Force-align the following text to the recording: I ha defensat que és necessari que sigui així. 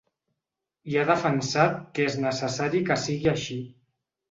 I 0.93 0.97
ha 1.01 1.03
defensat 1.09 1.77
que 1.99 2.07
és 2.13 2.17
necessari 2.25 2.83
que 2.91 3.01
sigui 3.05 3.33
així. 3.37 3.63